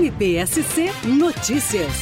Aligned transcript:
MPSC 0.00 0.86
Notícias. 1.06 1.92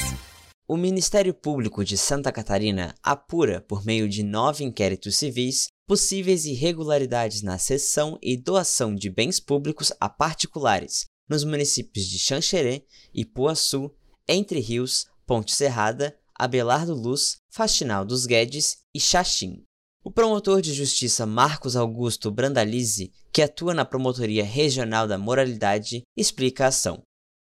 O 0.69 0.77
Ministério 0.77 1.35
Público 1.35 1.85
de 1.85 1.99
Santa 1.99 2.31
Catarina 2.31 2.95
apura, 3.03 3.61
por 3.61 3.85
meio 3.85 4.09
de 4.09 4.23
nove 4.23 4.63
inquéritos 4.63 5.17
civis, 5.17 5.67
possíveis 5.85 6.45
irregularidades 6.45 7.43
na 7.43 7.59
cessão 7.59 8.17
e 8.23 8.37
doação 8.37 8.95
de 8.95 9.11
bens 9.11 9.41
públicos 9.41 9.93
a 9.99 10.09
particulares 10.09 11.07
nos 11.29 11.43
municípios 11.43 12.07
de 12.07 12.21
Xanxerê, 12.21 12.85
Ipuaçu, 13.13 13.91
Entre 14.29 14.61
Rios, 14.61 15.07
Ponte 15.27 15.51
Serrada, 15.51 16.17
Abelardo 16.39 16.95
Luz, 16.95 17.39
Faxinal 17.51 18.05
dos 18.05 18.27
Guedes 18.27 18.77
e 18.95 19.01
Xaxim. 19.01 19.65
O 20.05 20.13
promotor 20.13 20.63
de 20.63 20.73
justiça 20.73 21.27
Marcos 21.27 21.75
Augusto 21.75 22.31
Brandalize, 22.31 23.11
que 23.33 23.43
atua 23.43 23.75
na 23.75 23.85
Promotoria 23.85 24.45
Regional 24.45 25.09
da 25.09 25.19
Moralidade, 25.19 26.05
explica 26.17 26.67
a 26.67 26.69
ação. 26.69 27.03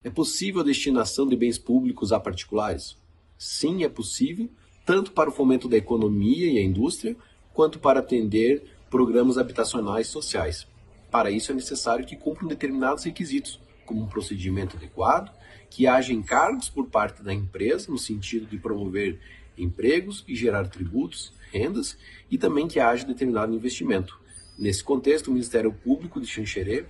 É 0.07 0.11
possível 0.11 0.61
a 0.61 0.65
destinação 0.65 1.27
de 1.27 1.35
bens 1.35 1.59
públicos 1.59 2.13
a 2.13 2.21
particulares? 2.21 2.97
Sim, 3.37 3.83
é 3.83 3.89
possível, 3.89 4.49
tanto 4.85 5.11
para 5.11 5.29
o 5.29 5.33
fomento 5.33 5.69
da 5.69 5.77
economia 5.77 6.47
e 6.49 6.59
a 6.59 6.63
indústria, 6.63 7.17
quanto 7.53 7.81
para 7.81 7.99
atender 7.99 8.63
programas 8.89 9.37
habitacionais 9.37 10.07
sociais. 10.07 10.65
Para 11.11 11.33
isso 11.33 11.51
é 11.51 11.57
necessário 11.57 12.07
que 12.07 12.15
cumpram 12.15 12.47
determinados 12.47 13.03
requisitos, 13.03 13.59
como 13.85 14.05
um 14.05 14.07
procedimento 14.07 14.77
adequado, 14.77 15.37
que 15.69 15.89
haja 15.89 16.13
encargos 16.13 16.69
por 16.69 16.87
parte 16.87 17.21
da 17.25 17.35
empresa, 17.35 17.91
no 17.91 17.99
sentido 17.99 18.47
de 18.47 18.59
promover 18.59 19.19
empregos 19.59 20.25
e 20.29 20.37
gerar 20.37 20.69
tributos, 20.69 21.33
rendas, 21.51 21.99
e 22.31 22.39
também 22.39 22.69
que 22.69 22.79
haja 22.79 23.05
determinado 23.05 23.53
investimento. 23.53 24.21
Nesse 24.57 24.85
contexto, 24.85 25.27
o 25.27 25.33
Ministério 25.33 25.73
Público 25.73 26.21
de 26.21 26.29
Xanxerê, 26.29 26.87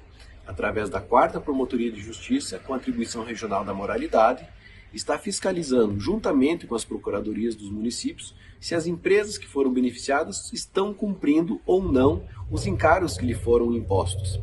através 0.47 0.89
da 0.89 1.01
Quarta 1.01 1.41
Promotoria 1.41 1.91
de 1.91 2.01
Justiça, 2.01 2.59
com 2.59 2.75
atribuição 2.75 3.25
regional 3.25 3.65
da 3.65 3.75
moralidade, 3.75 4.47
está 4.93 5.19
fiscalizando, 5.19 5.99
juntamente 5.99 6.67
com 6.67 6.75
as 6.75 6.85
procuradorias 6.85 7.55
dos 7.55 7.71
municípios, 7.71 8.35
se 8.61 8.75
as 8.75 8.87
empresas 8.87 9.37
que 9.37 9.47
foram 9.47 9.73
beneficiadas 9.73 10.53
estão 10.53 10.95
cumprindo 10.95 11.61
ou 11.67 11.83
não 11.83 12.25
os 12.51 12.67
encargos 12.67 13.19
que 13.19 13.27
lhe 13.27 13.35
foram 13.35 13.73
impostos. 13.73 14.41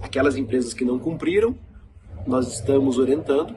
Aquelas 0.00 0.36
empresas 0.36 0.72
que 0.72 0.84
não 0.84 0.98
cumpriram, 0.98 1.58
nós 2.26 2.52
estamos 2.52 2.98
orientando 2.98 3.54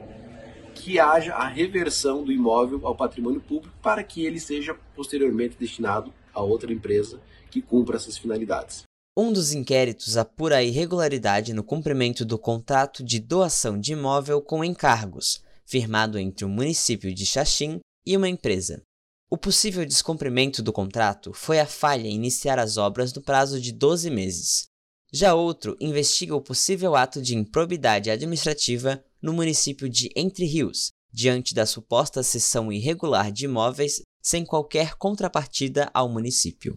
que 0.74 0.98
haja 0.98 1.32
a 1.34 1.46
reversão 1.46 2.24
do 2.24 2.32
imóvel 2.32 2.80
ao 2.86 2.96
patrimônio 2.96 3.40
público 3.40 3.74
para 3.80 4.02
que 4.02 4.26
ele 4.26 4.40
seja 4.40 4.76
posteriormente 4.94 5.56
destinado 5.58 6.12
a 6.32 6.42
outra 6.42 6.72
empresa 6.72 7.20
que 7.50 7.62
cumpra 7.62 7.96
essas 7.96 8.18
finalidades. 8.18 8.82
Um 9.16 9.32
dos 9.32 9.52
inquéritos 9.52 10.16
apura 10.16 10.56
a 10.56 10.62
irregularidade 10.64 11.52
no 11.52 11.62
cumprimento 11.62 12.24
do 12.24 12.36
contrato 12.36 13.04
de 13.04 13.20
doação 13.20 13.78
de 13.78 13.92
imóvel 13.92 14.42
com 14.42 14.64
encargos, 14.64 15.40
firmado 15.64 16.18
entre 16.18 16.44
o 16.44 16.48
município 16.48 17.14
de 17.14 17.24
Xaxim 17.24 17.78
e 18.04 18.16
uma 18.16 18.28
empresa. 18.28 18.82
O 19.30 19.38
possível 19.38 19.86
descumprimento 19.86 20.64
do 20.64 20.72
contrato 20.72 21.32
foi 21.32 21.60
a 21.60 21.66
falha 21.66 22.08
em 22.08 22.14
iniciar 22.16 22.58
as 22.58 22.76
obras 22.76 23.12
no 23.12 23.22
prazo 23.22 23.60
de 23.60 23.70
12 23.70 24.10
meses. 24.10 24.64
Já 25.12 25.32
outro 25.32 25.76
investiga 25.80 26.34
o 26.34 26.42
possível 26.42 26.96
ato 26.96 27.22
de 27.22 27.36
improbidade 27.36 28.10
administrativa 28.10 29.00
no 29.22 29.32
município 29.32 29.88
de 29.88 30.10
Entre 30.16 30.44
Rios, 30.44 30.90
diante 31.12 31.54
da 31.54 31.66
suposta 31.66 32.20
cessão 32.24 32.72
irregular 32.72 33.30
de 33.30 33.44
imóveis 33.44 34.00
sem 34.20 34.44
qualquer 34.44 34.96
contrapartida 34.96 35.88
ao 35.94 36.08
município. 36.08 36.76